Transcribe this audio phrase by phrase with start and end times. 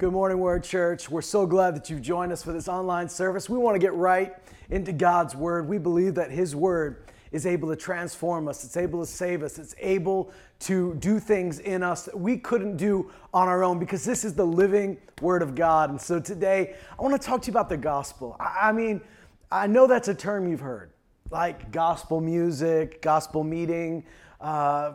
[0.00, 1.10] Good morning, Word Church.
[1.10, 3.50] We're so glad that you've joined us for this online service.
[3.50, 4.34] We want to get right
[4.70, 5.68] into God's Word.
[5.68, 9.58] We believe that His Word is able to transform us, it's able to save us,
[9.58, 14.02] it's able to do things in us that we couldn't do on our own because
[14.02, 15.90] this is the living Word of God.
[15.90, 18.38] And so today, I want to talk to you about the gospel.
[18.40, 19.02] I mean,
[19.52, 20.92] I know that's a term you've heard,
[21.30, 24.06] like gospel music, gospel meeting.
[24.40, 24.92] Uh,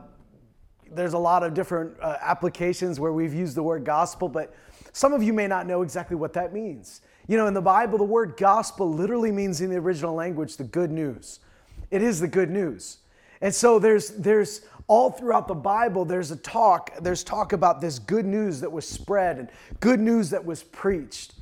[0.92, 4.56] there's a lot of different uh, applications where we've used the word gospel, but
[4.96, 7.02] some of you may not know exactly what that means.
[7.28, 10.64] You know, in the Bible, the word gospel literally means in the original language the
[10.64, 11.42] good news.
[11.92, 13.00] It is the good news.
[13.42, 18.00] And so there's there's all throughout the Bible there's a talk, there's talk about this
[18.00, 19.50] good news that was spread and
[19.82, 21.34] good news that was preached.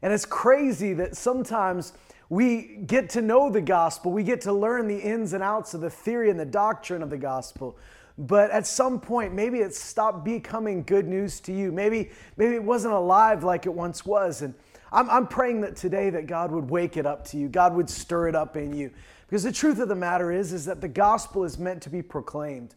[0.00, 1.94] And it's crazy that sometimes
[2.28, 5.80] we get to know the gospel, we get to learn the ins and outs of
[5.80, 7.76] the theory and the doctrine of the gospel.
[8.18, 11.72] But at some point, maybe it stopped becoming good news to you.
[11.72, 14.42] Maybe, maybe it wasn't alive like it once was.
[14.42, 14.54] And
[14.92, 17.48] I'm, I'm praying that today that God would wake it up to you.
[17.48, 18.90] God would stir it up in you.
[19.26, 22.02] Because the truth of the matter is, is that the gospel is meant to be
[22.02, 22.74] proclaimed.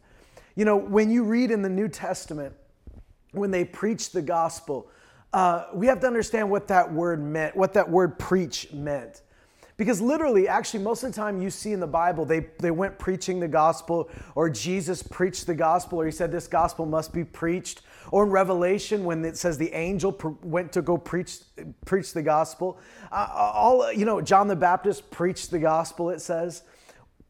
[0.56, 2.56] You know, when you read in the New Testament,
[3.34, 4.90] when they preach the gospel,
[5.34, 9.22] uh, we have to understand what that word meant, what that word preach meant.
[9.78, 12.98] Because literally, actually, most of the time you see in the Bible, they, they went
[12.98, 17.26] preaching the gospel, or Jesus preached the gospel, or he said this gospel must be
[17.26, 17.82] preached.
[18.12, 21.40] Or in Revelation, when it says the angel went to go preach,
[21.86, 22.80] preach the gospel.
[23.12, 26.64] Uh, all, you know, John the Baptist preached the gospel, it says.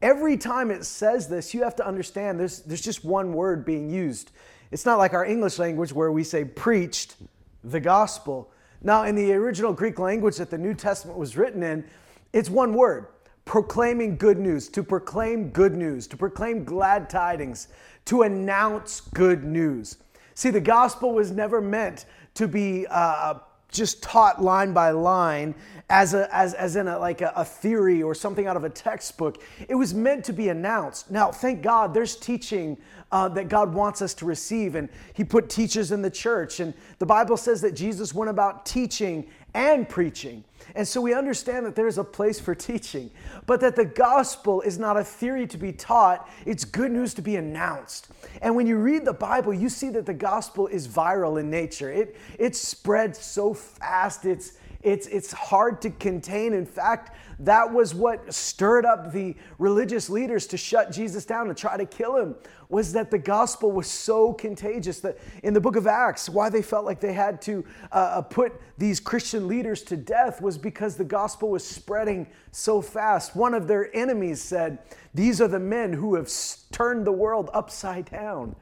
[0.00, 3.90] Every time it says this, you have to understand there's, there's just one word being
[3.90, 4.30] used.
[4.70, 7.16] It's not like our English language where we say preached
[7.64, 8.52] the gospel.
[8.82, 11.84] Now, in the original Greek language that the New Testament was written in,
[12.32, 13.06] it's one word
[13.44, 17.68] proclaiming good news, to proclaim good news, to proclaim glad tidings,
[18.04, 19.98] to announce good news.
[20.34, 23.34] See, the gospel was never meant to be uh,
[23.70, 25.54] just taught line by line
[25.88, 28.70] as, a, as, as in a, like a, a theory or something out of a
[28.70, 29.42] textbook.
[29.68, 31.10] It was meant to be announced.
[31.10, 32.76] Now, thank God there's teaching
[33.12, 36.60] uh, that God wants us to receive, and He put teachers in the church.
[36.60, 40.44] And the Bible says that Jesus went about teaching and preaching.
[40.74, 43.10] And so we understand that there's a place for teaching,
[43.46, 47.22] but that the gospel is not a theory to be taught, it's good news to
[47.22, 48.08] be announced.
[48.42, 51.90] And when you read the Bible, you see that the gospel is viral in nature.
[51.90, 54.52] It, it spreads so fast, it's,
[54.86, 56.52] it's, it's hard to contain.
[56.52, 61.58] In fact, that was what stirred up the religious leaders to shut Jesus down and
[61.58, 62.36] try to kill him
[62.68, 66.62] was that the gospel was so contagious that in the book of Acts, why they
[66.62, 70.94] felt like they had to uh, uh put these Christian leaders to death was because
[70.94, 73.34] the gospel was spreading so fast.
[73.34, 74.78] One of their enemies said,
[75.14, 76.30] These are the men who have
[76.70, 78.54] turned the world upside down.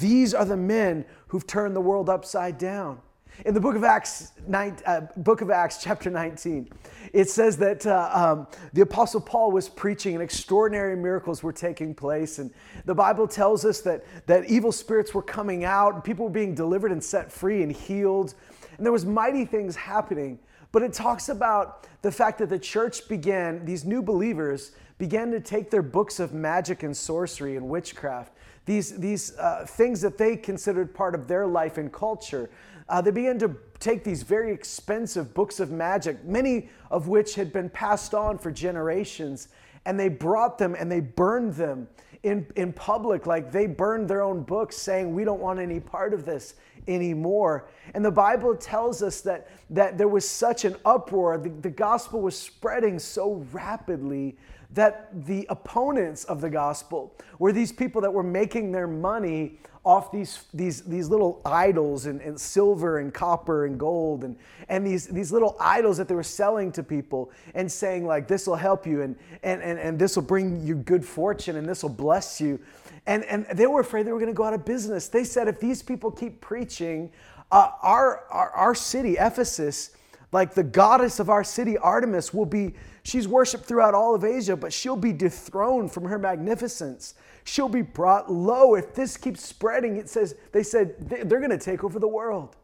[0.00, 3.00] These are the men who've turned the world upside down.
[3.46, 6.68] In the book of Acts, uh, book of Acts, chapter 19,
[7.12, 11.94] it says that uh, um, the Apostle Paul was preaching and extraordinary miracles were taking
[11.94, 12.40] place.
[12.40, 12.50] And
[12.84, 16.54] the Bible tells us that, that evil spirits were coming out and people were being
[16.54, 18.34] delivered and set free and healed.
[18.76, 20.40] And there was mighty things happening.
[20.72, 25.40] But it talks about the fact that the church began, these new believers began to
[25.40, 28.32] take their books of magic and sorcery and witchcraft,
[28.66, 32.50] these, these uh, things that they considered part of their life and culture,
[32.88, 37.52] uh, they began to take these very expensive books of magic, many of which had
[37.52, 39.48] been passed on for generations,
[39.86, 41.88] and they brought them and they burned them
[42.22, 43.26] in, in public.
[43.26, 46.54] Like they burned their own books, saying, We don't want any part of this
[46.86, 47.68] anymore.
[47.94, 52.20] And the Bible tells us that, that there was such an uproar, the, the gospel
[52.20, 54.36] was spreading so rapidly
[54.70, 60.12] that the opponents of the gospel were these people that were making their money off
[60.12, 64.36] these, these, these little idols and, and silver and copper and gold and,
[64.68, 68.46] and these, these little idols that they were selling to people and saying like this
[68.46, 71.82] will help you and, and, and, and this will bring you good fortune and this
[71.82, 72.60] will bless you.
[73.06, 75.08] And, and they were afraid they were going to go out of business.
[75.08, 77.10] They said if these people keep preaching
[77.50, 79.92] uh, our, our, our city ephesus
[80.32, 82.74] like the goddess of our city artemis will be
[83.08, 87.14] she's worshiped throughout all of asia but she'll be dethroned from her magnificence
[87.48, 88.74] she'll be brought low.
[88.74, 92.56] If this keeps spreading, it says, they said they're going to take over the world.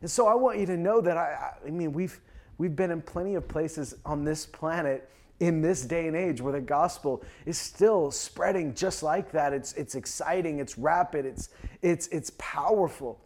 [0.00, 2.20] And so I want you to know that I, I mean, we've,
[2.58, 5.08] we've been in plenty of places on this planet
[5.40, 9.52] in this day and age where the gospel is still spreading just like that.
[9.52, 11.48] It's, it's exciting, it's rapid, it's,
[11.82, 13.20] it's, it's powerful.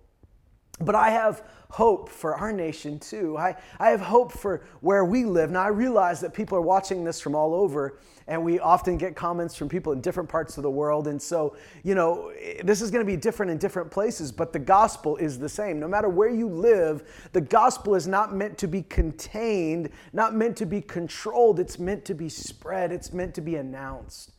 [0.80, 3.36] But I have hope for our nation too.
[3.36, 5.50] I, I have hope for where we live.
[5.50, 9.14] Now, I realize that people are watching this from all over, and we often get
[9.14, 11.08] comments from people in different parts of the world.
[11.08, 12.32] And so, you know,
[12.64, 15.78] this is going to be different in different places, but the gospel is the same.
[15.78, 20.56] No matter where you live, the gospel is not meant to be contained, not meant
[20.58, 21.60] to be controlled.
[21.60, 24.32] It's meant to be spread, it's meant to be announced.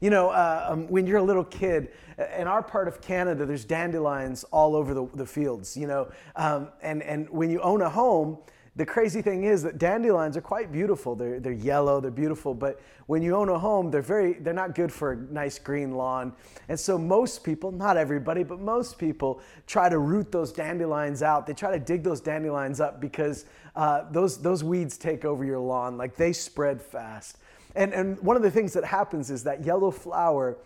[0.00, 1.88] You know, uh, um, when you're a little kid,
[2.18, 6.10] uh, in our part of Canada, there's dandelions all over the, the fields, you know.
[6.34, 8.38] Um, and, and when you own a home,
[8.76, 11.14] the crazy thing is that dandelions are quite beautiful.
[11.14, 14.74] They're, they're yellow, they're beautiful, but when you own a home, they're, very, they're not
[14.74, 16.34] good for a nice green lawn.
[16.68, 21.46] And so most people, not everybody, but most people try to root those dandelions out.
[21.46, 23.46] They try to dig those dandelions up because
[23.76, 25.96] uh, those, those weeds take over your lawn.
[25.96, 27.38] Like they spread fast.
[27.76, 30.56] And, and one of the things that happens is that yellow flower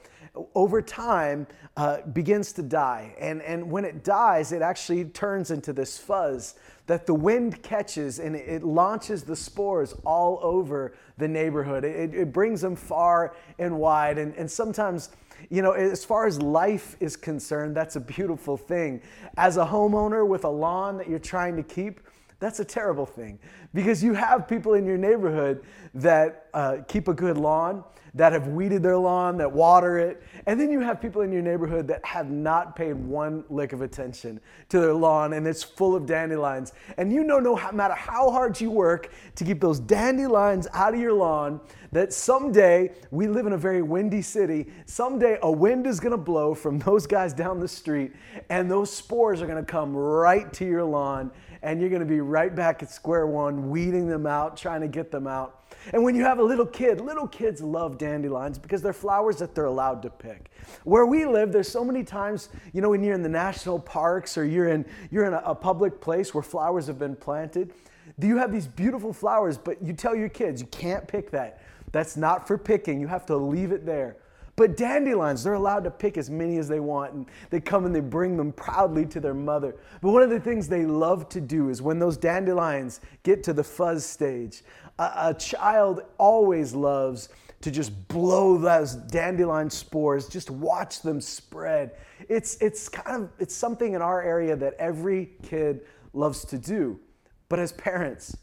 [0.55, 1.47] over time
[1.77, 3.15] uh, begins to die.
[3.19, 6.55] And, and when it dies, it actually turns into this fuzz
[6.87, 11.85] that the wind catches and it launches the spores all over the neighborhood.
[11.85, 14.19] It, it brings them far and wide.
[14.19, 15.11] And, and sometimes,
[15.51, 19.03] you know, as far as life is concerned, that's a beautiful thing.
[19.37, 22.01] As a homeowner with a lawn that you're trying to keep,
[22.41, 23.39] that's a terrible thing
[23.75, 25.63] because you have people in your neighborhood
[25.95, 27.85] that uh, keep a good lawn,
[28.15, 31.43] that have weeded their lawn, that water it, and then you have people in your
[31.43, 35.95] neighborhood that have not paid one lick of attention to their lawn and it's full
[35.95, 36.73] of dandelions.
[36.97, 41.01] And you know, no matter how hard you work to keep those dandelions out of
[41.01, 41.61] your lawn,
[41.93, 44.67] that someday we live in a very windy city.
[44.87, 48.13] Someday a wind is to blow from those guys down the street,
[48.49, 51.31] and those spores are to come right to your lawn
[51.63, 55.11] and you're to be right back at square one, weeding them out, trying to get
[55.11, 55.60] them out.
[55.93, 59.55] And when you have a little kid, little kids love dandelions because they're flowers that
[59.55, 60.51] they're allowed to pick.
[60.85, 64.37] Where we live, there's so many times, you know, when you're in the national parks
[64.37, 67.73] or you're in, you're in a, a public place where flowers have been planted,
[68.19, 71.63] do you have these beautiful flowers, but you tell your kids, you can't pick that.
[71.93, 73.01] That's not for picking.
[73.01, 74.17] You have to leave it there.
[74.61, 77.95] But dandelions, they're allowed to pick as many as they want, and they come and
[77.95, 79.75] they bring them proudly to their mother.
[80.03, 83.55] But one of the things they love to do is when those dandelions get to
[83.55, 84.61] the fuzz stage,
[84.99, 87.31] a, a child always loves
[87.63, 91.93] to just blow those dandelion spores, just watch them spread.
[92.29, 97.01] It's, it's kind of it's something in our area that every kid loves to do.
[97.49, 98.37] But as parents,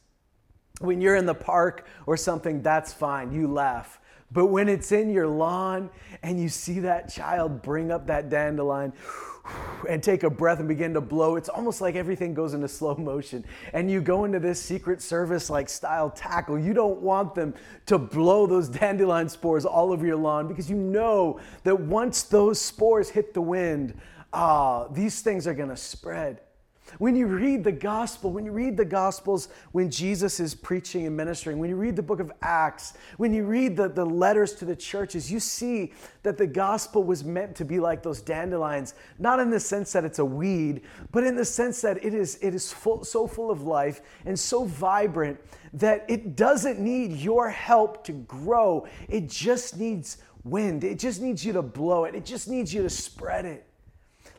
[0.80, 3.32] when you're in the park or something, that's fine.
[3.32, 4.00] You laugh.
[4.32, 5.90] But when it's in your lawn
[6.22, 8.92] and you see that child bring up that dandelion
[9.88, 12.96] and take a breath and begin to blow, it's almost like everything goes into slow
[12.96, 13.46] motion.
[13.72, 16.60] And you go into this Secret Service like style tackle.
[16.60, 17.54] You don't want them
[17.86, 22.60] to blow those dandelion spores all over your lawn because you know that once those
[22.60, 23.98] spores hit the wind,
[24.34, 26.42] ah, these things are going to spread.
[27.00, 31.16] When you read the gospel, when you read the gospels, when Jesus is preaching and
[31.16, 34.66] ministering, when you read the book of Acts, when you read the, the letters to
[34.66, 35.94] the churches, you see
[36.24, 40.06] that the gospel was meant to be like those dandelions, not in the sense that
[40.06, 40.82] it's a weed,
[41.12, 44.40] but in the sense that it is, it is full, so full of life and
[44.40, 45.40] so vibrant
[45.74, 48.88] that it doesn't need your help to grow.
[49.08, 52.82] It just needs wind, it just needs you to blow it, it just needs you
[52.84, 53.67] to spread it.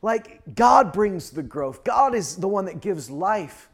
[0.02, 3.68] Like God brings the growth, God is the one that gives life.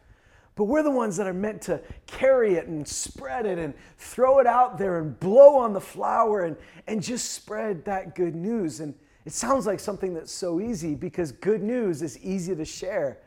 [0.56, 4.38] But we're the ones that are meant to carry it and spread it and throw
[4.38, 6.56] it out there and blow on the flower and,
[6.86, 8.78] and just spread that good news.
[8.78, 8.94] And
[9.24, 13.18] it sounds like something that's so easy because good news is easy to share.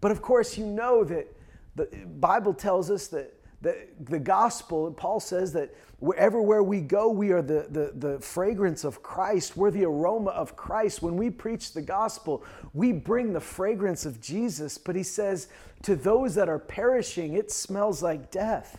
[0.00, 1.26] But of course, you know that
[1.74, 3.34] the Bible tells us that
[3.66, 5.74] the, the gospel, Paul says that
[6.16, 9.56] everywhere we go, we are the, the, the fragrance of Christ.
[9.56, 11.02] We're the aroma of Christ.
[11.02, 12.44] When we preach the gospel,
[12.74, 14.78] we bring the fragrance of Jesus.
[14.78, 15.48] But he says,
[15.82, 18.78] to those that are perishing, it smells like death.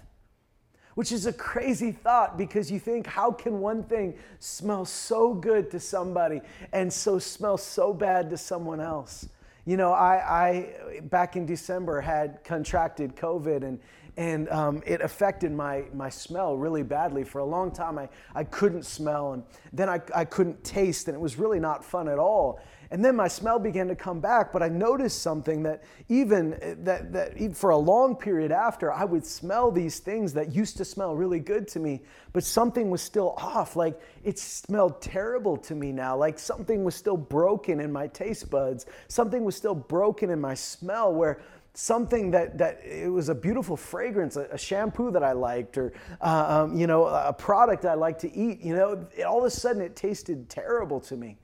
[0.95, 5.69] Which is a crazy thought because you think, how can one thing smell so good
[5.71, 6.39] to somebody
[6.71, 9.27] and so smell so bad to someone else?
[9.65, 13.81] You know, I, I back in December had contracted COVID and
[14.17, 17.23] and um, it affected my, my smell really badly.
[17.23, 21.15] For a long time, I, I couldn't smell, and then I, I couldn't taste, and
[21.15, 22.59] it was really not fun at all.
[22.89, 26.51] And then my smell began to come back, but I noticed something that even
[26.85, 30.85] that, that for a long period after, I would smell these things that used to
[30.85, 33.75] smell really good to me, but something was still off.
[33.75, 36.15] Like it smelled terrible to me now.
[36.15, 38.85] Like something was still broken in my taste buds.
[39.09, 41.41] Something was still broken in my smell where
[41.77, 45.93] something that, that it was a beautiful fragrance, a, a shampoo that I liked, or
[46.21, 48.61] uh, um, you know, a product I like to eat.
[48.61, 51.37] You know, all of a sudden it tasted terrible to me,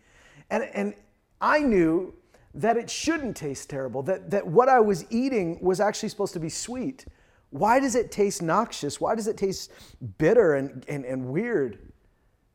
[0.50, 0.94] and and
[1.40, 2.14] I knew
[2.56, 6.40] that it shouldn't taste terrible, that, that what I was eating was actually supposed to
[6.40, 7.06] be sweet.
[7.50, 9.02] Why does it taste noxious?
[9.02, 9.72] Why does it taste
[10.18, 11.93] bitter and, and, and weird?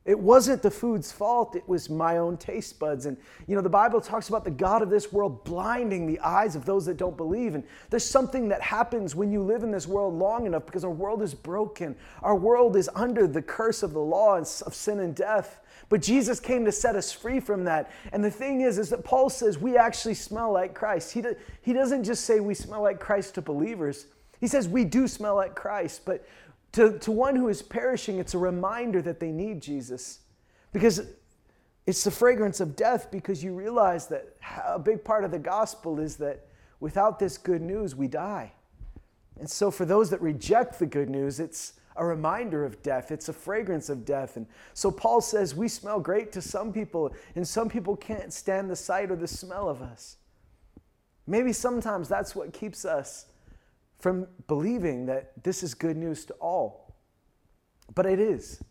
[0.08, 3.04] It wasn't the food's fault, it was my own taste buds.
[3.04, 3.14] And,
[3.46, 6.64] you know, the Bible talks about the God of this world blinding the eyes of
[6.64, 7.54] those that don't believe.
[7.54, 10.90] And there's something that happens when you live in this world long enough because our
[10.90, 11.94] world is broken.
[12.22, 15.60] Our world is under the curse of the law of sin and death.
[15.90, 17.90] But Jesus came to set us free from that.
[18.10, 21.12] And the thing is, is that Paul says we actually smell like Christ.
[21.12, 24.06] He, do, he doesn't just say we smell like Christ to believers.
[24.40, 26.26] He says we do smell like Christ, but
[26.72, 30.20] to, to one who is perishing, it's a reminder that they need Jesus.
[30.72, 31.06] Because
[31.86, 35.98] it's the fragrance of death, because you realize that a big part of the gospel
[35.98, 36.46] is that
[36.80, 38.52] without this good news, we die.
[39.40, 43.10] And so, for those that reject the good news, it's a reminder of death.
[43.10, 44.36] It's a fragrance of death.
[44.36, 48.68] And so, Paul says we smell great to some people, and some people can't stand
[48.68, 50.16] the sight or the smell of us.
[51.26, 53.26] Maybe sometimes that's what keeps us
[53.98, 56.96] from believing that this is good news to all.
[57.94, 58.62] But it is.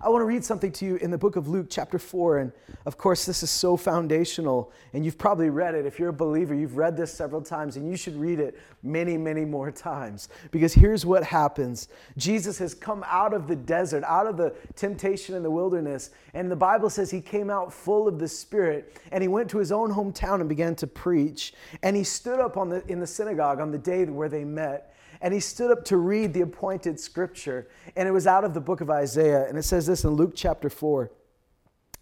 [0.00, 2.38] I want to read something to you in the book of Luke, chapter 4.
[2.38, 2.52] And
[2.84, 5.86] of course, this is so foundational, and you've probably read it.
[5.86, 9.16] If you're a believer, you've read this several times, and you should read it many,
[9.16, 10.28] many more times.
[10.50, 11.88] Because here's what happens
[12.18, 16.50] Jesus has come out of the desert, out of the temptation in the wilderness, and
[16.50, 19.72] the Bible says he came out full of the Spirit, and he went to his
[19.72, 21.54] own hometown and began to preach.
[21.82, 24.92] And he stood up on the, in the synagogue on the day where they met
[25.20, 27.68] and he stood up to read the appointed scripture.
[27.96, 29.46] And it was out of the book of Isaiah.
[29.48, 31.10] And it says this in Luke chapter 4,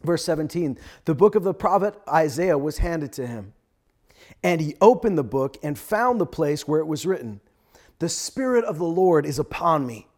[0.03, 3.53] verse 17 The book of the prophet Isaiah was handed to him.
[4.43, 7.41] And he opened the book and found the place where it was written
[7.99, 10.09] The Spirit of the Lord is upon me.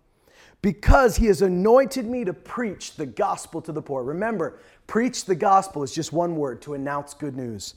[0.62, 4.02] Because he has anointed me to preach the gospel to the poor.
[4.02, 7.74] Remember, preach the gospel is just one word to announce good news.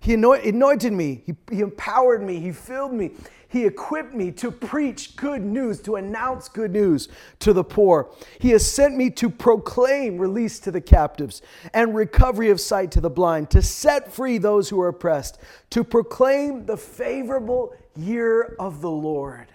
[0.00, 3.12] He anointed me, he, empowered me, he filled me,
[3.48, 7.08] he equipped me to preach good news, to announce good news
[7.40, 8.10] to the poor.
[8.38, 13.00] He has sent me to proclaim release to the captives and recovery of sight to
[13.00, 15.38] the blind, to set free those who are oppressed,
[15.70, 19.48] to proclaim the favorable year of the Lord.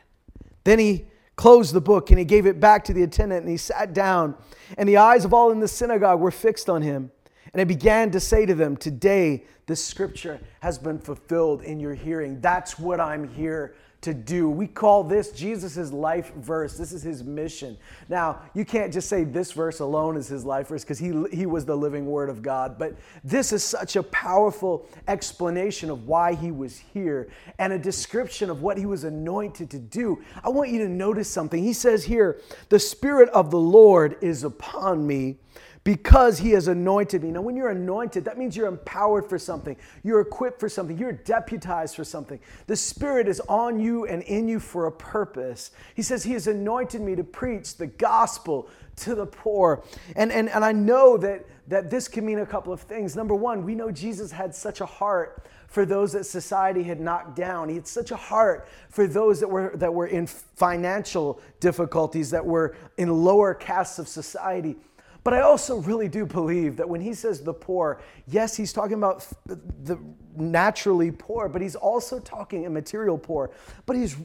[0.64, 3.58] Then he closed the book and he gave it back to the attendant and he
[3.58, 4.36] sat down,
[4.78, 7.12] and the eyes of all in the synagogue were fixed on him.
[7.54, 11.94] And I began to say to them, Today this scripture has been fulfilled in your
[11.94, 12.40] hearing.
[12.42, 14.50] That's what I'm here to do.
[14.50, 16.76] We call this Jesus' life verse.
[16.76, 17.78] This is his mission.
[18.10, 21.46] Now, you can't just say this verse alone is his life verse because he, he
[21.46, 26.34] was the living word of God, but this is such a powerful explanation of why
[26.34, 27.30] he was here
[27.60, 30.20] and a description of what he was anointed to do.
[30.44, 31.64] I want you to notice something.
[31.64, 35.38] He says here, The Spirit of the Lord is upon me
[35.84, 37.32] because he has anointed me.
[37.32, 41.12] Now, when you're anointed, that means you're empowered for something, you're equipped for something, you're
[41.12, 42.40] deputized for something.
[42.68, 45.72] The Spirit is on you and in you for a purpose.
[45.96, 49.84] He says, He has anointed me to preach the gospel to the poor.
[50.16, 53.16] And, and, and I know that, that this can mean a couple of things.
[53.16, 57.36] Number one, we know Jesus had such a heart for those that society had knocked
[57.36, 57.70] down.
[57.70, 62.46] He had such a heart for those that were, that were in financial difficulties, that
[62.46, 64.76] were in lower castes of society.
[65.24, 68.98] But I also really do believe that when he says the poor, yes, he's talking
[68.98, 70.00] about the
[70.36, 73.52] naturally poor, but he's also talking a material poor.
[73.86, 74.16] But he's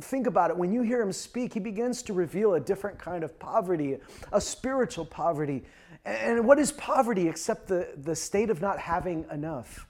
[0.00, 3.22] think about it, when you hear him speak, he begins to reveal a different kind
[3.22, 3.98] of poverty,
[4.32, 5.62] a spiritual poverty.
[6.04, 9.86] And what is poverty except the, the state of not having enough?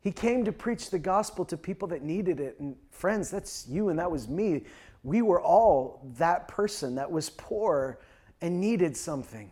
[0.00, 2.60] He came to preach the gospel to people that needed it.
[2.60, 4.62] And friends, that's you and that was me.
[5.02, 7.98] We were all that person that was poor
[8.40, 9.50] and needed something.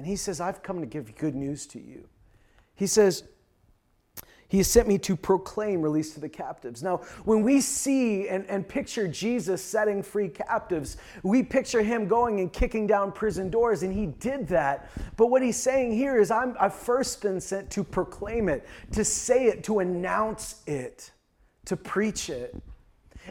[0.00, 2.08] And he says, I've come to give good news to you.
[2.74, 3.24] He says,
[4.48, 6.82] he has sent me to proclaim release to the captives.
[6.82, 12.40] Now, when we see and, and picture Jesus setting free captives, we picture him going
[12.40, 14.90] and kicking down prison doors, and he did that.
[15.18, 19.04] But what he's saying here is, I'm, I've first been sent to proclaim it, to
[19.04, 21.10] say it, to announce it,
[21.66, 22.56] to preach it.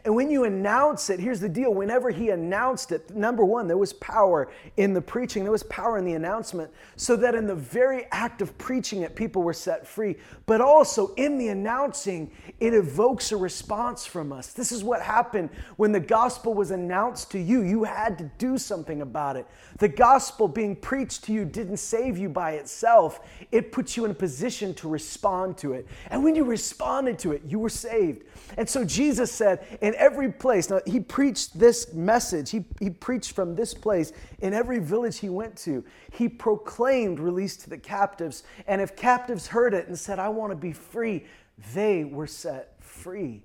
[0.05, 3.77] And when you announce it, here's the deal whenever he announced it, number one, there
[3.77, 7.55] was power in the preaching, there was power in the announcement, so that in the
[7.55, 10.15] very act of preaching it, people were set free.
[10.45, 14.53] But also in the announcing, it evokes a response from us.
[14.53, 17.61] This is what happened when the gospel was announced to you.
[17.63, 19.47] You had to do something about it.
[19.77, 24.11] The gospel being preached to you didn't save you by itself, it put you in
[24.11, 25.87] a position to respond to it.
[26.09, 28.23] And when you responded to it, you were saved.
[28.57, 33.31] And so Jesus said, in every place, now he preached this message, he, he preached
[33.31, 35.83] from this place in every village he went to.
[36.11, 38.43] He proclaimed release to the captives.
[38.67, 41.25] And if captives heard it and said, I want to be free,
[41.73, 43.41] they were set free.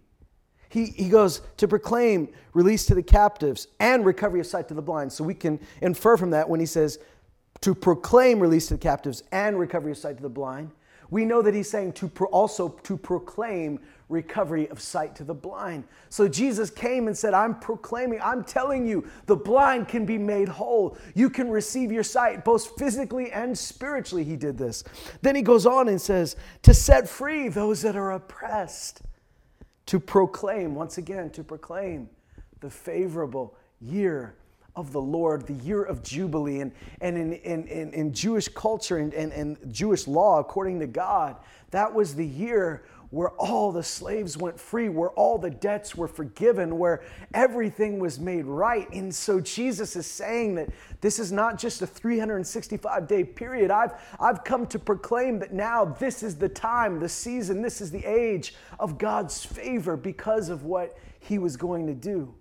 [0.69, 4.83] He, he goes to proclaim release to the captives and recovery of sight to the
[4.83, 5.15] blind.
[5.15, 6.99] So we can infer from that when he says
[7.63, 10.73] to proclaim release to the captives and recovery of sight to the blind.
[11.09, 13.81] We know that he's saying to pro- also to proclaim
[14.15, 15.85] recovery of sight to the blind.
[16.09, 20.49] So Jesus came and said, I'm proclaiming, I'm telling you, the blind can be made
[20.49, 20.97] whole.
[21.15, 24.25] You can receive your sight, both physically and spiritually.
[24.25, 24.85] He did this.
[25.21, 29.03] Then he goes on and says, to set free those that are oppressed,
[29.87, 32.09] to proclaim, once again, to proclaim
[32.61, 34.37] the favorable year
[34.77, 36.61] of the Lord, the year of Jubilee.
[36.61, 40.87] And, and in, in, in, in Jewish culture and, and, and Jewish law, according to
[40.87, 41.37] God,
[41.71, 46.09] that was the year where all the slaves went free, where all the debts were
[46.09, 47.01] forgiven, where
[47.33, 48.91] everything was made right.
[48.91, 53.71] And so Jesus is saying that this is not just a 365 day period.
[53.71, 57.93] I've, I've come to proclaim that now this is the time, the season, this is
[57.93, 62.35] the age of God's favor because of what he was going to do.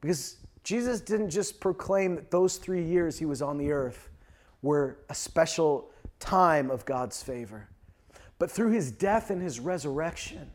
[0.00, 4.10] Because Jesus didn't just proclaim that those three years he was on the earth
[4.62, 7.68] were a special time of God's favor.
[8.38, 10.50] But through his death and his resurrection,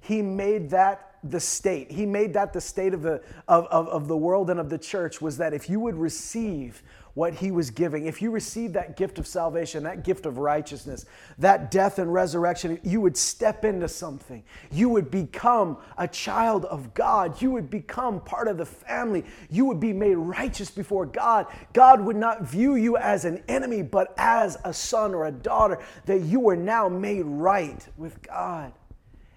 [0.00, 1.90] he made that the state.
[1.90, 4.78] He made that the state of the, of, of, of, the world and of the
[4.78, 6.82] church was that if you would receive
[7.16, 11.06] what he was giving, if you received that gift of salvation, that gift of righteousness,
[11.38, 14.44] that death and resurrection, you would step into something.
[14.70, 17.40] You would become a child of God.
[17.40, 19.24] You would become part of the family.
[19.48, 21.46] You would be made righteous before God.
[21.72, 25.78] God would not view you as an enemy, but as a son or a daughter,
[26.04, 28.74] that you are now made right with God.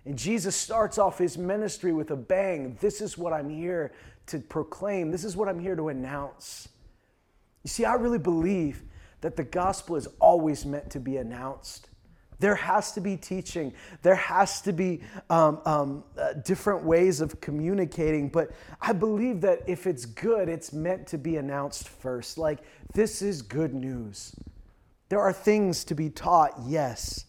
[0.03, 2.77] And Jesus starts off his ministry with a bang.
[2.81, 3.93] This is what I'm here
[4.25, 5.11] to proclaim.
[5.11, 6.67] This is what I'm here to announce.
[7.63, 8.83] You see, I really believe
[9.21, 11.89] that the gospel is always meant to be announced.
[12.39, 13.73] There has to be teaching.
[14.01, 18.29] There has to be um, um, uh, different ways of communicating.
[18.29, 18.51] But
[18.81, 22.37] I believe that if it's good, it's meant to be announced first.
[22.37, 22.59] Like,
[22.93, 24.33] this is good news.
[25.09, 27.25] There are things to be taught, yes.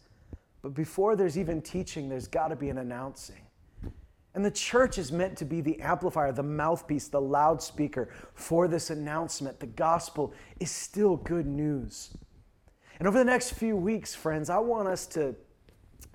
[0.63, 3.41] But before there's even teaching, there's got to be an announcing.
[4.35, 8.91] And the church is meant to be the amplifier, the mouthpiece, the loudspeaker for this
[8.91, 9.59] announcement.
[9.59, 12.17] The gospel is still good news.
[12.99, 15.35] And over the next few weeks, friends, I want us to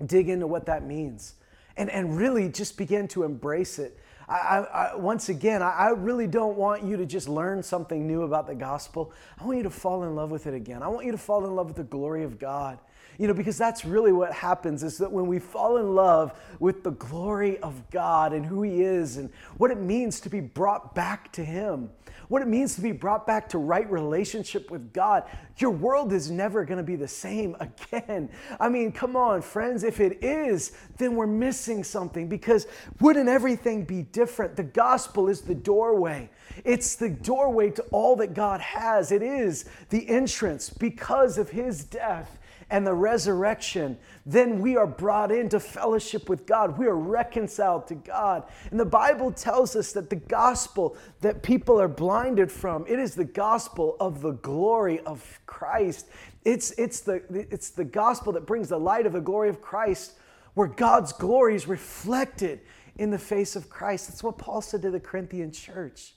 [0.06, 1.34] dig into what that means
[1.76, 3.98] and, and really just begin to embrace it.
[4.28, 8.22] I, I, once again, I, I really don't want you to just learn something new
[8.22, 9.12] about the gospel.
[9.38, 10.82] I want you to fall in love with it again.
[10.82, 12.78] I want you to fall in love with the glory of God.
[13.18, 16.82] You know, because that's really what happens is that when we fall in love with
[16.82, 20.94] the glory of God and who He is and what it means to be brought
[20.94, 21.90] back to Him,
[22.28, 25.24] what it means to be brought back to right relationship with God,
[25.58, 28.28] your world is never going to be the same again.
[28.58, 32.66] I mean, come on, friends, if it is, then we're missing something because
[33.00, 34.56] wouldn't everything be different?
[34.56, 36.30] The gospel is the doorway.
[36.64, 39.12] It's the doorway to all that God has.
[39.12, 45.30] It is the entrance because of His death and the resurrection, then we are brought
[45.30, 46.76] into fellowship with God.
[46.76, 48.44] We are reconciled to God.
[48.70, 53.14] And the Bible tells us that the gospel that people are blinded from, it is
[53.14, 56.08] the gospel of the glory of Christ.
[56.44, 60.14] It's, it's, the, it's the gospel that brings the light of the glory of Christ,
[60.54, 62.60] where God's glory is reflected
[62.96, 64.08] in the face of Christ.
[64.08, 66.14] That's what Paul said to the Corinthian church.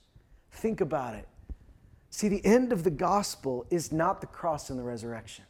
[0.51, 1.27] Think about it.
[2.09, 5.45] See, the end of the gospel is not the cross and the resurrection.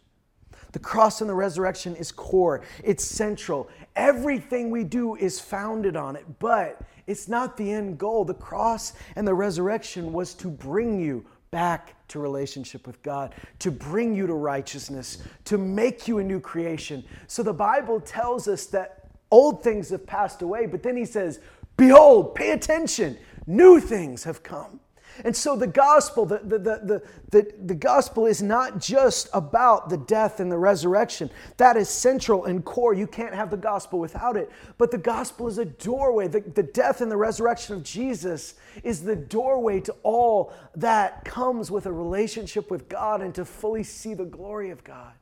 [0.72, 3.70] The cross and the resurrection is core, it's central.
[3.96, 8.24] Everything we do is founded on it, but it's not the end goal.
[8.24, 13.72] The cross and the resurrection was to bring you back to relationship with God, to
[13.72, 17.04] bring you to righteousness, to make you a new creation.
[17.28, 21.40] So the Bible tells us that old things have passed away, but then he says,
[21.78, 24.80] Behold, pay attention, new things have come.
[25.24, 29.98] And so the gospel, the, the, the, the, the, gospel is not just about the
[29.98, 31.30] death and the resurrection.
[31.58, 32.94] That is central and core.
[32.94, 34.50] You can't have the gospel without it.
[34.78, 36.28] But the gospel is a doorway.
[36.28, 41.70] The, the death and the resurrection of Jesus is the doorway to all that comes
[41.70, 45.14] with a relationship with God and to fully see the glory of God.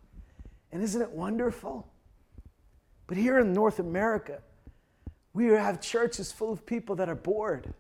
[0.72, 1.88] And isn't it wonderful?
[3.08, 4.42] But here in North America,
[5.34, 7.74] we have churches full of people that are bored.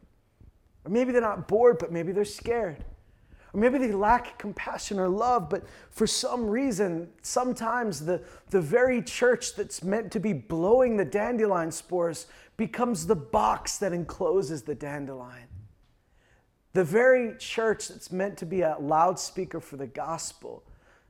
[0.88, 2.86] Or maybe they're not bored, but maybe they're scared.
[3.54, 8.21] Or maybe they lack compassion or love, but for some reason, sometimes the,
[8.52, 13.91] the very church that's meant to be blowing the dandelion spores becomes the box that
[13.91, 15.50] encloses the dandelion.
[16.71, 20.63] The very church that's meant to be a loudspeaker for the gospel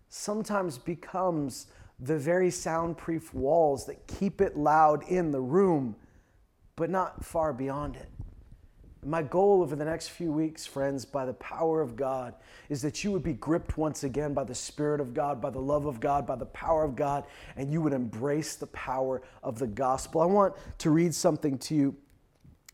[0.09, 1.67] sometimes becomes
[1.99, 5.95] the very soundproof walls that keep it loud in the room,
[6.75, 8.09] but not far beyond it.
[9.07, 12.35] My goal over the next few weeks, friends, by the power of God,
[12.67, 15.61] is that you would be gripped once again by the Spirit of God, by the
[15.61, 17.23] love of God, by the power of God,
[17.55, 20.19] and you would embrace the power of the gospel.
[20.19, 21.95] I want to read something to you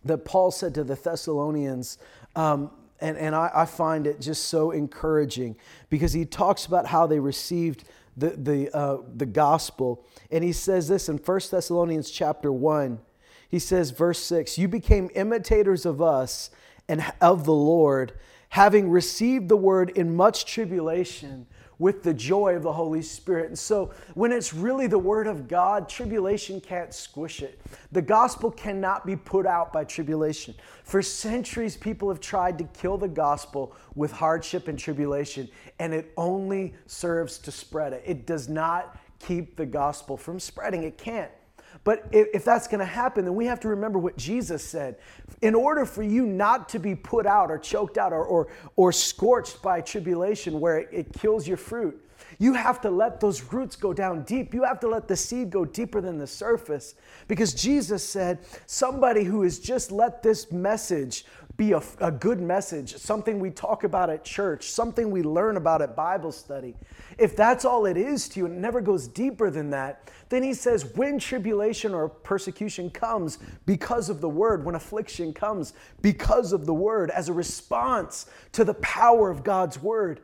[0.05, 1.99] that Paul said to the Thessalonians.
[2.35, 5.55] Um, and, and I, I, find it just so encouraging
[5.89, 7.83] because he talks about how they received
[8.17, 10.05] the, the, uh, the gospel.
[10.31, 12.99] And he says this in 1 Thessalonians chapter 1
[13.53, 16.49] he says, verse 6 You became imitators of us
[16.89, 18.13] and of the Lord,
[18.49, 21.45] having received the word in much tribulation
[21.77, 23.49] with the joy of the Holy Spirit.
[23.49, 27.61] And so, when it's really the Word of God, tribulation can't squish it.
[27.91, 30.55] The gospel cannot be put out by tribulation.
[30.83, 36.11] For centuries, people have tried to kill the gospel with hardship and tribulation, and it
[36.17, 38.01] only serves to spread it.
[38.03, 41.29] It does not keep the gospel from spreading, it can't.
[41.83, 44.97] But if that's going to happen, then we have to remember what Jesus said.
[45.41, 48.91] In order for you not to be put out or choked out or, or, or
[48.91, 51.99] scorched by tribulation where it, it kills your fruit,
[52.39, 54.53] you have to let those roots go down deep.
[54.53, 56.95] You have to let the seed go deeper than the surface.
[57.27, 62.95] Because Jesus said, somebody who has just let this message be a, a, good message,
[62.95, 66.75] something we talk about at church, something we learn about at Bible study,
[67.19, 70.41] if that's all it is to you and it never goes deeper than that, then
[70.41, 73.37] he says, when tribulation or persecution comes
[73.67, 78.63] because of the word, when affliction comes because of the word, as a response to
[78.63, 80.21] the power of God's word,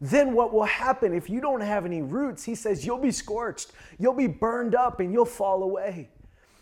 [0.00, 2.44] then what will happen if you don't have any roots?
[2.44, 6.10] He says, you'll be scorched, you'll be burned up, and you'll fall away.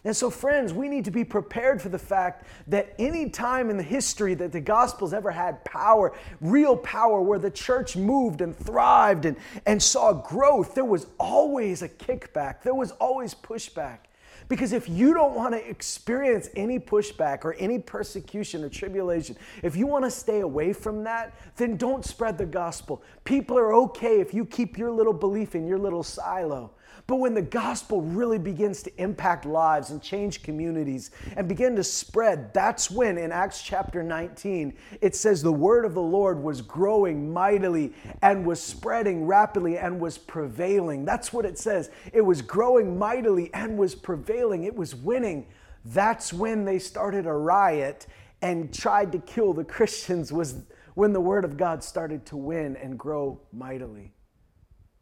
[0.04, 3.78] And so, friends, we need to be prepared for the fact that any time in
[3.78, 6.12] the history that the gospel's ever had power,
[6.42, 11.80] real power, where the church moved and thrived and, and saw growth, there was always
[11.80, 14.00] a kickback, there was always pushback.
[14.48, 19.74] Because if you don't want to experience any pushback or any persecution or tribulation, if
[19.74, 23.02] you want to stay away from that, then don't spread the gospel.
[23.24, 26.72] People are okay if you keep your little belief in your little silo.
[27.06, 31.84] But when the gospel really begins to impact lives and change communities and begin to
[31.84, 36.62] spread, that's when in Acts chapter 19 it says the word of the Lord was
[36.62, 41.04] growing mightily and was spreading rapidly and was prevailing.
[41.04, 41.90] That's what it says.
[42.14, 45.46] It was growing mightily and was prevailing, it was winning.
[45.84, 48.06] That's when they started a riot
[48.40, 50.62] and tried to kill the Christians was
[50.94, 54.13] when the word of God started to win and grow mightily.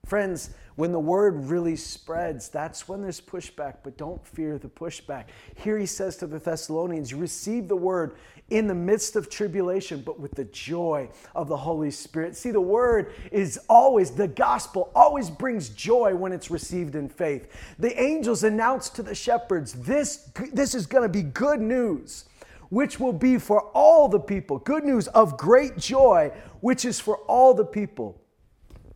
[0.07, 5.27] Friends, when the word really spreads, that's when there's pushback, but don't fear the pushback.
[5.55, 8.17] Here he says to the Thessalonians, receive the word
[8.51, 12.37] in the midst of tribulation, but with the joy of the Holy Spirit.
[12.37, 17.49] See, the word is always, the gospel always brings joy when it's received in faith.
[17.79, 22.27] The angels announced to the shepherds, This, this is going to be good news
[22.71, 24.59] which will be for all the people.
[24.59, 28.22] Good news of great joy, which is for all the people.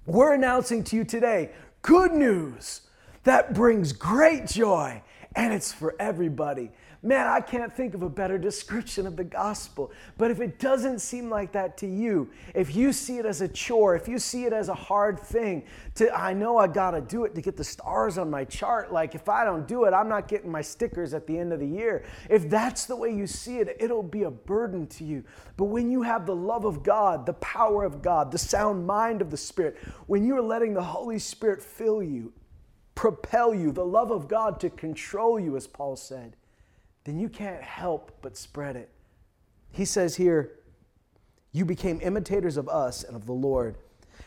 [0.07, 1.51] We're announcing to you today
[1.83, 2.83] good news
[3.25, 5.03] that brings great joy,
[5.35, 6.71] and it's for everybody.
[7.03, 9.93] Man, I can't think of a better description of the gospel.
[10.17, 13.49] But if it doesn't seem like that to you, if you see it as a
[13.49, 15.65] chore, if you see it as a hard thing,
[15.97, 18.93] to I know I got to do it to get the stars on my chart,
[18.93, 21.61] like if I don't do it, I'm not getting my stickers at the end of
[21.61, 22.05] the year.
[22.31, 25.23] If that's the way you see it, it'll be a burden to you.
[25.57, 29.21] But when you have the love of God, the power of God, the sound mind
[29.21, 32.33] of the Spirit, when you're letting the Holy Spirit fill you,
[32.95, 36.37] propel you, the love of God to control you, as Paul said
[37.07, 38.91] then you can't help but spread it.
[39.71, 40.59] He says here,
[41.53, 43.77] You became imitators of us and of the Lord,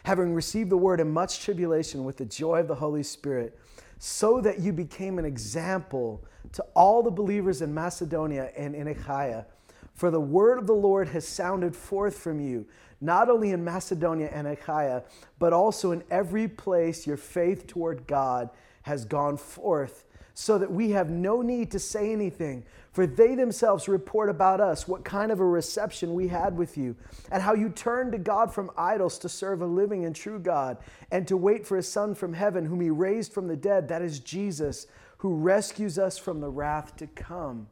[0.04, 3.60] having received the word in much tribulation with the joy of the Holy Spirit,
[3.98, 9.46] so that you became an example to all the believers in Macedonia and in Achaia.
[9.94, 12.66] For the word of the Lord has sounded forth from you,
[13.02, 15.04] not only in Macedonia and Achaia,
[15.38, 18.50] but also in every place your faith toward God
[18.84, 20.06] has gone forth
[20.40, 22.64] so that we have no need to say anything.
[22.94, 26.96] For they themselves report about us what kind of a reception we had with you,
[27.30, 30.78] and how you turned to God from idols to serve a living and true God,
[31.12, 34.02] and to wait for a Son from heaven, whom He raised from the dead, that
[34.02, 37.68] is Jesus, who rescues us from the wrath to come.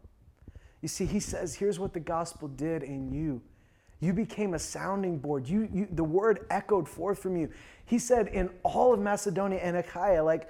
[0.81, 3.41] You see, He says, here's what the gospel did in you.
[4.01, 5.47] You became a sounding board.
[5.47, 7.49] You, you, the word echoed forth from you.
[7.85, 10.49] He said in all of Macedonia and Achaia, like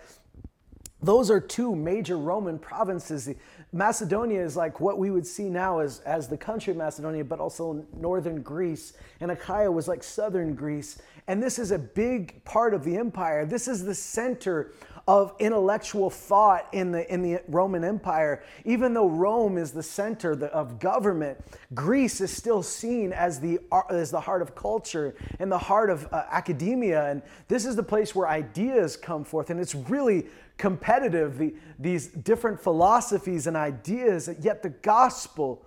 [1.01, 3.29] those are two major Roman provinces.
[3.71, 7.39] Macedonia is like what we would see now as, as the country of Macedonia, but
[7.39, 8.93] also northern Greece.
[9.19, 10.97] And Achaia was like southern Greece.
[11.27, 13.45] And this is a big part of the empire.
[13.45, 14.71] This is the center
[15.07, 18.43] of intellectual thought in the, in the Roman Empire.
[18.65, 21.37] Even though Rome is the center of government,
[21.73, 26.11] Greece is still seen as the, as the heart of culture and the heart of
[26.11, 27.09] uh, academia.
[27.09, 29.49] And this is the place where ideas come forth.
[29.49, 30.25] And it's really
[30.57, 35.65] competitive, the, these different philosophies and ideas, yet the gospel,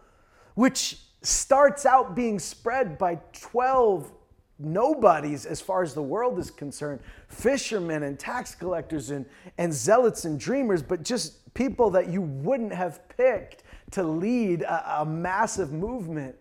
[0.55, 4.13] which starts out being spread by 12
[4.59, 9.25] nobodies as far as the world is concerned fishermen and tax collectors and,
[9.59, 15.01] and zealots and dreamers, but just people that you wouldn't have picked to lead a,
[15.01, 16.35] a massive movement.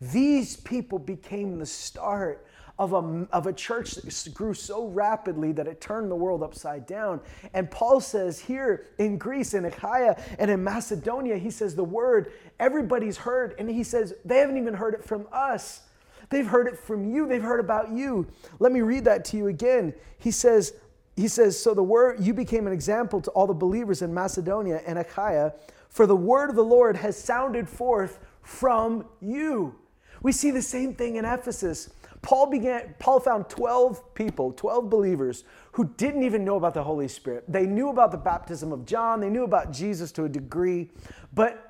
[0.00, 2.46] These people became the start
[2.78, 6.86] of a, of a church that grew so rapidly that it turned the world upside
[6.86, 7.20] down.
[7.54, 12.32] And Paul says here in Greece, in Achaia, and in Macedonia, he says the word
[12.60, 15.82] everybody's heard, and he says they haven't even heard it from us.
[16.28, 17.26] They've heard it from you.
[17.26, 18.26] They've heard about you.
[18.58, 19.94] Let me read that to you again.
[20.18, 20.74] He says,
[21.14, 24.82] he says, so the word you became an example to all the believers in Macedonia
[24.86, 25.54] and Achaia,
[25.88, 29.74] for the word of the Lord has sounded forth from you.
[30.22, 31.90] We see the same thing in Ephesus.
[32.22, 37.08] Paul began Paul found 12 people, 12 believers who didn't even know about the Holy
[37.08, 37.44] Spirit.
[37.48, 40.90] They knew about the baptism of John, they knew about Jesus to a degree,
[41.34, 41.66] but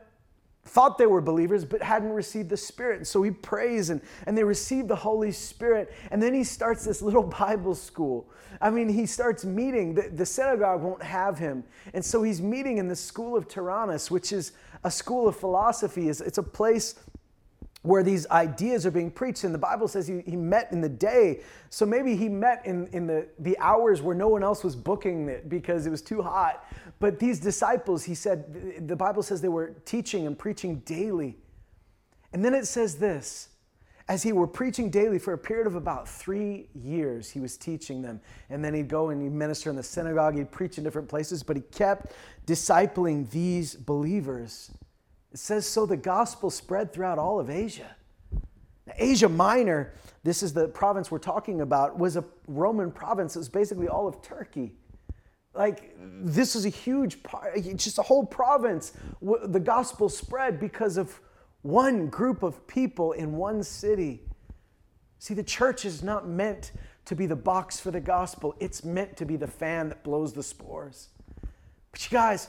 [0.67, 2.99] thought they were believers but hadn't received the Spirit.
[2.99, 5.93] And so he prays and, and they receive the Holy Spirit.
[6.11, 8.29] And then he starts this little Bible school.
[8.61, 9.95] I mean, he starts meeting.
[9.95, 11.65] The, the synagogue won't have him.
[11.95, 14.53] And so he's meeting in the school of Tyrannus, which is
[14.85, 16.09] a school of philosophy.
[16.09, 16.97] It's, it's a place
[17.83, 19.45] where these ideas are being preached.
[19.45, 21.41] And the Bible says he, he met in the day.
[21.71, 25.29] So maybe he met in, in the, the hours where no one else was booking
[25.29, 26.65] it because it was too hot.
[26.99, 31.37] But these disciples, he said, the Bible says they were teaching and preaching daily.
[32.33, 33.51] And then it says this
[34.09, 38.03] as he were preaching daily for a period of about three years, he was teaching
[38.03, 38.21] them.
[38.51, 41.43] And then he'd go and he'd minister in the synagogue, he'd preach in different places,
[41.43, 42.13] but he kept
[42.47, 44.71] discipling these believers.
[45.37, 47.95] It says, so the gospel spread throughout all of Asia.
[48.87, 49.93] Now, Asia Minor,
[50.25, 53.37] this is the province we're talking about, was a Roman province.
[53.37, 54.73] It was basically all of Turkey.
[55.53, 58.95] Like, this is a huge part, just a whole province.
[59.21, 61.21] The gospel spread because of
[61.61, 64.23] one group of people in one city.
[65.19, 66.73] See, the church is not meant
[67.05, 70.33] to be the box for the gospel, it's meant to be the fan that blows
[70.33, 71.11] the spores.
[71.93, 72.49] But you guys,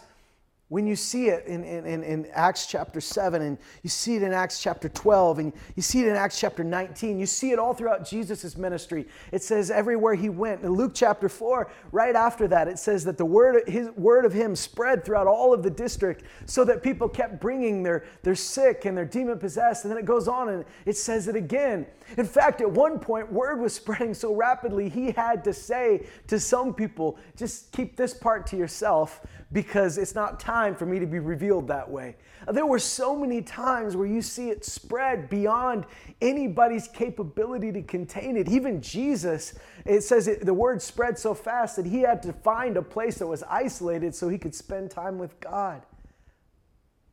[0.69, 4.33] when you see it in, in, in, Acts chapter 7, and you see it in
[4.33, 7.73] Acts chapter 12, and you see it in Acts chapter 19, you see it all
[7.73, 9.07] throughout Jesus' ministry.
[9.31, 10.63] It says everywhere he went.
[10.63, 14.33] In Luke chapter 4, right after that, it says that the word, his, word of
[14.33, 18.83] him spread throughout all of the district so that people kept bringing their, their sick
[18.83, 19.85] and their demon possessed.
[19.85, 21.85] And then it goes on and it says it again.
[22.17, 26.41] In fact, at one point, word was spreading so rapidly, he had to say to
[26.41, 31.05] some people, just keep this part to yourself because it's not time for me to
[31.05, 32.15] be revealed that way.
[32.51, 35.85] There were so many times where you see it spread beyond
[36.21, 38.49] anybody's capability to contain it.
[38.49, 42.75] Even Jesus, it says it, the word spread so fast that he had to find
[42.75, 45.81] a place that was isolated so he could spend time with God.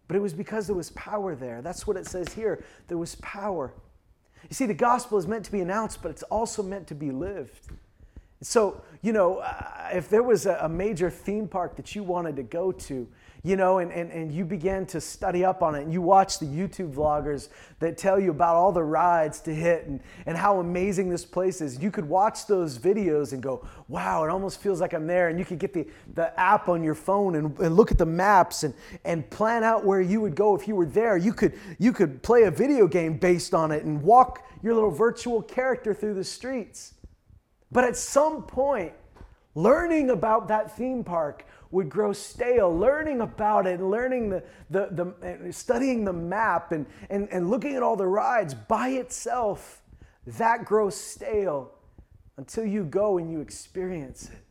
[0.08, 1.62] But it was because there was power there.
[1.62, 2.64] That's what it says here.
[2.88, 3.72] There was power.
[4.48, 7.10] You see, the gospel is meant to be announced, but it's also meant to be
[7.10, 7.60] lived.
[8.44, 12.36] So, you know, uh, if there was a, a, major theme park that you wanted
[12.36, 13.08] to go to,
[13.42, 16.38] you know, and, and, and you began to study up on it and you watch
[16.38, 20.60] the YouTube vloggers that tell you about all the rides to hit and, and how
[20.60, 24.78] amazing this place is, you could watch those videos and go, wow, it almost feels
[24.78, 25.28] like I'm there.
[25.28, 28.06] And you could get the, the app on your phone and, and look at the
[28.06, 28.74] maps and,
[29.06, 31.16] and plan out where you would go if you were there.
[31.16, 34.90] You could, you could play a video game based on it and walk your little
[34.90, 36.94] virtual character through the streets.
[37.74, 38.92] But at some point,
[39.56, 42.74] learning about that theme park would grow stale.
[42.74, 47.82] Learning about it, learning the, the, the studying the map and, and, and looking at
[47.82, 49.82] all the rides by itself,
[50.24, 51.72] that grows stale
[52.36, 54.43] until you go and you experience it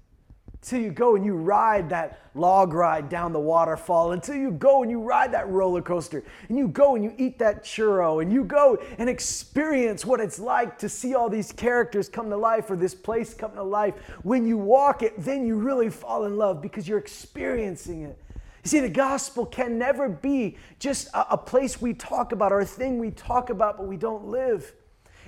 [0.64, 4.82] until you go and you ride that log ride down the waterfall, until you go
[4.82, 8.32] and you ride that roller coaster, and you go and you eat that churro, and
[8.32, 12.72] you go and experience what it's like to see all these characters come to life
[12.72, 13.94] or this place come to life.
[14.24, 18.18] When you walk it, then you really fall in love because you're experiencing it.
[18.64, 22.62] You see, the gospel can never be just a, a place we talk about or
[22.62, 24.72] a thing we talk about, but we don't live.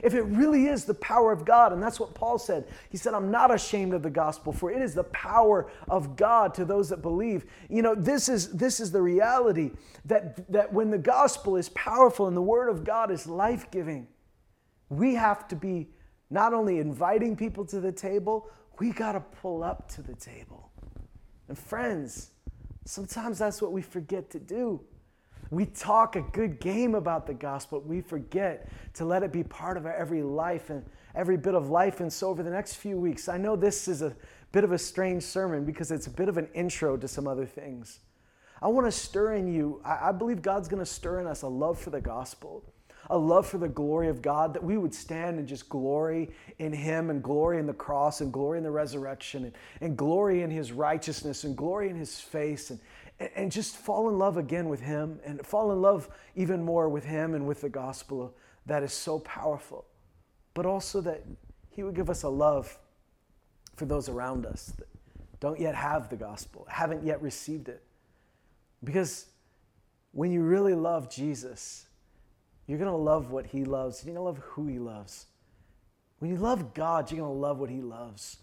[0.03, 3.13] If it really is the power of God, and that's what Paul said, he said,
[3.13, 6.89] I'm not ashamed of the gospel, for it is the power of God to those
[6.89, 7.45] that believe.
[7.69, 9.71] You know, this is this is the reality
[10.05, 14.07] that, that when the gospel is powerful and the word of God is life-giving,
[14.89, 15.89] we have to be
[16.29, 20.71] not only inviting people to the table, we got to pull up to the table.
[21.47, 22.31] And friends,
[22.85, 24.81] sometimes that's what we forget to do.
[25.55, 29.41] We talk a good game about the gospel, but we forget to let it be
[29.41, 30.83] part of our every life and
[31.15, 32.01] every bit of life.
[32.01, 34.13] And so, over the next few weeks, I know this is a
[34.51, 37.45] bit of a strange sermon because it's a bit of an intro to some other
[37.45, 37.99] things.
[38.61, 41.47] I want to stir in you, I, believe God's going to stir in us a
[41.47, 42.61] love for the gospel,
[43.09, 46.73] a love for the glory of God, that we would stand and just glory in
[46.73, 50.51] Him and glory in the cross and glory in the resurrection and, and glory in
[50.51, 52.79] His righteousness and glory in His face and,
[53.19, 57.05] and just fall in love again with Him and fall in love even more with
[57.05, 59.85] Him and with the gospel that is so powerful.
[60.53, 61.23] But also that
[61.69, 62.77] He would give us a love
[63.75, 64.87] for those around us that
[65.39, 67.83] don't yet have the gospel, haven't yet received it.
[68.83, 69.27] Because
[70.11, 71.85] when you really love Jesus,
[72.67, 75.27] you're going to love what He loves, you're going to love who He loves.
[76.19, 78.37] When you love God, you're going to love what He loves.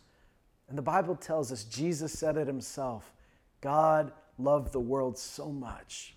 [0.69, 3.13] And the Bible tells us, Jesus said it Himself
[3.61, 6.17] God loved the world so much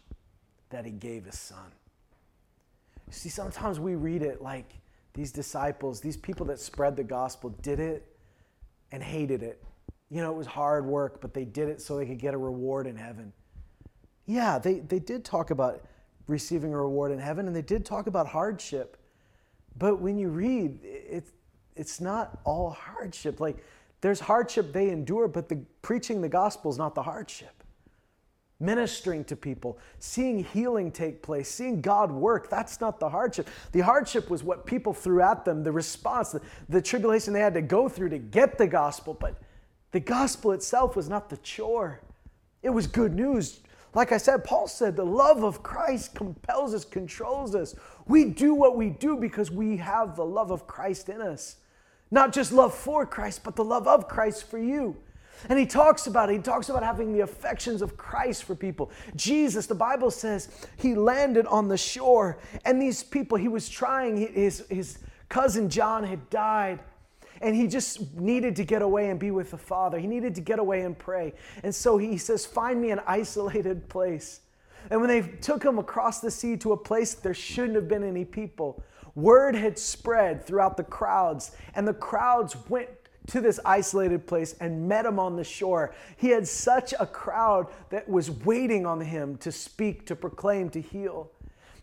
[0.70, 1.72] that he gave his son.
[3.12, 4.80] See, sometimes we read it like
[5.14, 8.06] these disciples, these people that spread the gospel, did it
[8.92, 9.64] and hated it.
[10.10, 12.38] You know, it was hard work, but they did it so they could get a
[12.38, 13.32] reward in heaven.
[14.26, 15.86] Yeah, they, they did talk about
[16.28, 18.98] receiving a reward in heaven and they did talk about hardship.
[19.78, 21.32] But when you read, it's,
[21.76, 23.40] it's not all hardship.
[23.40, 23.64] Like,
[24.02, 27.65] there's hardship they endure, but the preaching the gospel is not the hardship
[28.60, 32.50] ministering to people, seeing healing take place, seeing God work.
[32.50, 33.50] That's not the hardship.
[33.74, 37.54] The hardship was what people threw at them, the response, the, the, tribulation they had
[37.56, 39.14] to go through to get the gospel.
[39.14, 39.42] But
[39.92, 42.02] the gospel itself was not the chore,
[42.64, 43.60] it was good news.
[43.94, 47.76] Like I said, Paul said, the love of Christ compels us, controls us.
[48.08, 51.56] We do what we do because we have the love of Christ in us.
[52.12, 54.98] Not just love for Christ, but the love of Christ for you.
[55.50, 56.34] And he talks about it.
[56.34, 58.92] He talks about having the affections of Christ for people.
[59.16, 64.18] Jesus, the Bible says, he landed on the shore, and these people, he was trying,
[64.34, 66.80] his, his cousin John had died.
[67.42, 70.00] And he just needed to get away and be with the Father.
[70.00, 71.34] He needed to get away and pray.
[71.64, 74.40] And so he says, Find me an isolated place.
[74.90, 78.04] And when they took him across the sea to a place there shouldn't have been
[78.04, 78.84] any people,
[79.16, 82.90] word had spread throughout the crowds, and the crowds went
[83.28, 85.94] to this isolated place and met him on the shore.
[86.18, 90.82] He had such a crowd that was waiting on him to speak, to proclaim, to
[90.82, 91.32] heal,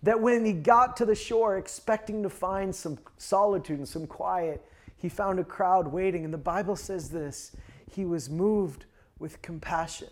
[0.02, 4.64] that when he got to the shore expecting to find some solitude and some quiet,
[4.96, 6.24] he found a crowd waiting.
[6.24, 7.52] And the Bible says this
[7.90, 8.84] He was moved
[9.18, 10.08] with compassion,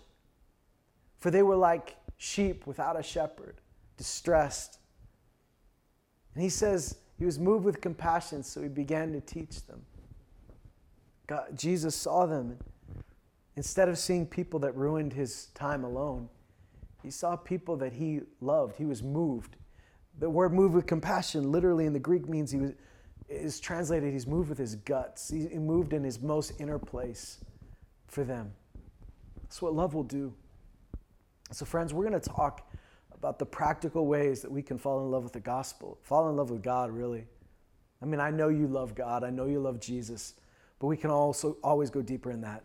[1.19, 3.57] for they were like sheep without a shepherd,
[3.97, 4.79] distressed.
[6.35, 9.83] And he says he was moved with compassion, so he began to teach them.
[11.31, 12.59] God, Jesus saw them.
[13.55, 16.29] Instead of seeing people that ruined his time alone,
[17.05, 18.75] he saw people that he loved.
[18.77, 19.55] He was moved.
[20.19, 22.73] The word moved with compassion literally in the Greek means he was
[23.29, 25.31] is translated he's moved with his guts.
[25.31, 27.39] He moved in his most inner place
[28.09, 28.51] for them.
[29.45, 30.35] That's what love will do.
[31.53, 32.69] So friends, we're going to talk
[33.15, 35.97] about the practical ways that we can fall in love with the gospel.
[36.03, 37.25] Fall in love with God, really.
[38.03, 39.23] I mean, I know you love God.
[39.23, 40.35] I know you love Jesus
[40.81, 42.65] but we can also always go deeper in that.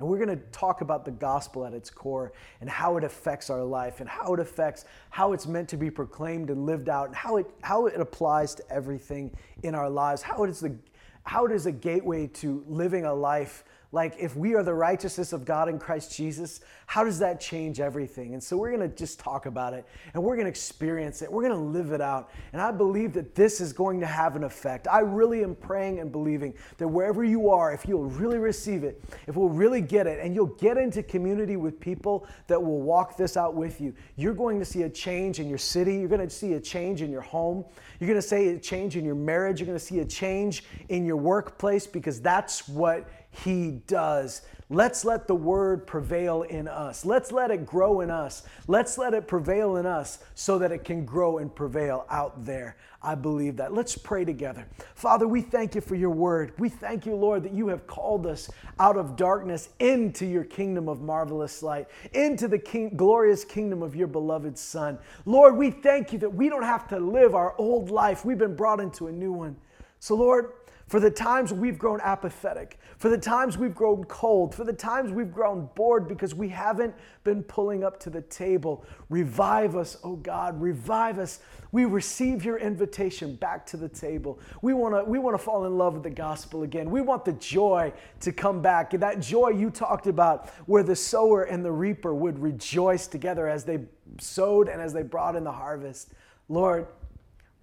[0.00, 3.50] And we're going to talk about the gospel at its core and how it affects
[3.50, 7.06] our life and how it affects how it's meant to be proclaimed and lived out
[7.06, 9.30] and how it, how it applies to everything
[9.62, 10.74] in our lives, how it is, the,
[11.22, 13.62] how it is a gateway to living a life
[13.92, 17.78] like if we are the righteousness of God in Christ Jesus, how does that change
[17.78, 18.32] everything?
[18.32, 21.30] And so we're going to just talk about it and we're going to experience it.
[21.30, 22.30] We're going to live it out.
[22.54, 24.88] And I believe that this is going to have an effect.
[24.88, 29.02] I really am praying and believing that wherever you are, if you'll really receive it,
[29.26, 33.16] if we'll really get it, and you'll get into community with people that will walk
[33.18, 35.96] this out with you, you're going to see a change in your city.
[35.96, 37.64] You're going to see a change in your home.
[38.00, 39.60] You're going to see a change in your marriage.
[39.60, 44.42] You're going to see a change in your workplace because that's what he does.
[44.68, 47.04] Let's let the word prevail in us.
[47.04, 48.42] Let's let it grow in us.
[48.68, 52.76] Let's let it prevail in us so that it can grow and prevail out there.
[53.02, 53.74] I believe that.
[53.74, 54.66] Let's pray together.
[54.94, 56.52] Father, we thank you for your word.
[56.58, 60.88] We thank you, Lord, that you have called us out of darkness into your kingdom
[60.88, 64.98] of marvelous light, into the king, glorious kingdom of your beloved Son.
[65.26, 68.24] Lord, we thank you that we don't have to live our old life.
[68.24, 69.56] We've been brought into a new one.
[69.98, 70.52] So, Lord,
[70.86, 75.10] for the times we've grown apathetic, for the times we've grown cold, for the times
[75.10, 78.84] we've grown bored because we haven't been pulling up to the table.
[79.08, 81.40] Revive us, oh God, revive us.
[81.70, 84.38] We receive your invitation back to the table.
[84.60, 86.90] We want to we want to fall in love with the gospel again.
[86.90, 88.92] We want the joy to come back.
[88.92, 93.48] And that joy you talked about where the sower and the reaper would rejoice together
[93.48, 93.80] as they
[94.20, 96.12] sowed and as they brought in the harvest.
[96.48, 96.86] Lord,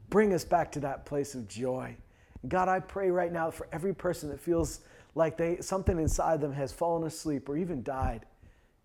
[0.09, 1.95] bring us back to that place of joy.
[2.47, 4.81] God, I pray right now for every person that feels
[5.15, 8.25] like they something inside them has fallen asleep or even died.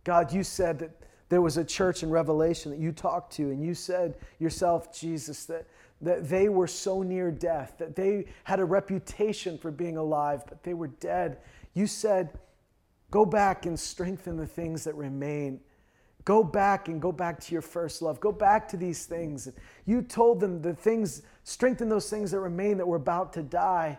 [0.02, 0.90] God, you said that
[1.28, 5.46] there was a church in Revelation that you talked to, and you said yourself, Jesus,
[5.46, 5.66] that,
[6.00, 10.62] that they were so near death, that they had a reputation for being alive, but
[10.62, 11.38] they were dead.
[11.72, 12.38] You said,
[13.10, 15.60] Go back and strengthen the things that remain.
[16.24, 18.18] Go back and go back to your first love.
[18.18, 19.50] Go back to these things.
[19.84, 23.98] You told them the things, strengthen those things that remain that were about to die.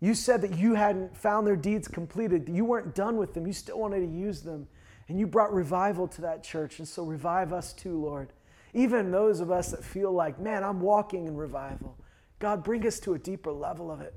[0.00, 2.48] You said that you hadn't found their deeds completed.
[2.48, 3.46] You weren't done with them.
[3.46, 4.66] You still wanted to use them.
[5.08, 6.78] And you brought revival to that church.
[6.78, 8.32] And so revive us too, Lord.
[8.72, 11.98] Even those of us that feel like, man, I'm walking in revival.
[12.38, 14.14] God, bring us to a deeper level of it.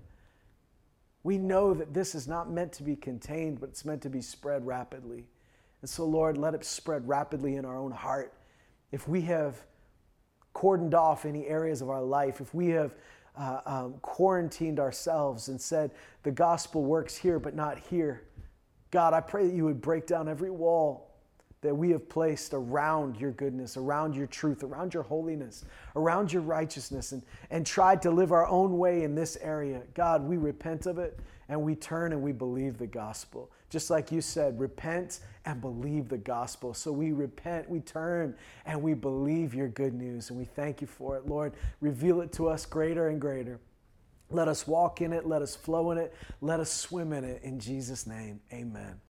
[1.23, 4.21] We know that this is not meant to be contained, but it's meant to be
[4.21, 5.27] spread rapidly.
[5.81, 8.33] And so, Lord, let it spread rapidly in our own heart.
[8.91, 9.55] If we have
[10.53, 12.95] cordoned off any areas of our life, if we have
[13.37, 15.91] uh, um, quarantined ourselves and said,
[16.23, 18.23] the gospel works here, but not here,
[18.91, 21.11] God, I pray that you would break down every wall
[21.61, 25.63] that we have placed around your goodness, around your truth, around your holiness,
[25.95, 27.21] around your righteousness, and,
[27.51, 29.83] and tried to live our own way in this area.
[29.93, 31.19] God, we repent of it
[31.49, 33.51] and we turn and we believe the gospel.
[33.71, 36.73] Just like you said, repent and believe the gospel.
[36.73, 40.87] So we repent, we turn, and we believe your good news, and we thank you
[40.87, 41.25] for it.
[41.25, 43.59] Lord, reveal it to us greater and greater.
[44.29, 47.41] Let us walk in it, let us flow in it, let us swim in it.
[47.43, 49.01] In Jesus' name, amen.